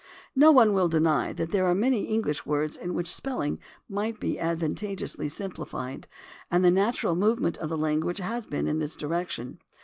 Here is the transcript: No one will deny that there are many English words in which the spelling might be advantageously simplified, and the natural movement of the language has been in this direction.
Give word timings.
No 0.35 0.51
one 0.51 0.73
will 0.73 0.87
deny 0.89 1.31
that 1.31 1.51
there 1.51 1.67
are 1.67 1.75
many 1.75 2.05
English 2.05 2.43
words 2.43 2.75
in 2.75 2.95
which 2.95 3.07
the 3.07 3.13
spelling 3.13 3.59
might 3.87 4.19
be 4.19 4.39
advantageously 4.39 5.29
simplified, 5.29 6.07
and 6.49 6.65
the 6.65 6.71
natural 6.71 7.15
movement 7.15 7.55
of 7.57 7.69
the 7.69 7.77
language 7.77 8.17
has 8.17 8.47
been 8.47 8.65
in 8.65 8.79
this 8.79 8.95
direction. 8.95 9.59